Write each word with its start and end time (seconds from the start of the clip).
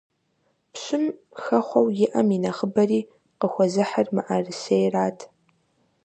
Пщым 0.73 1.03
хэхъуэу 1.41 1.89
иӀэм 2.05 2.27
и 2.35 2.37
нэхъыбэри 2.43 2.99
къыхуэзыхьыр 3.39 4.07
мыӀэрысейрат. 4.15 5.19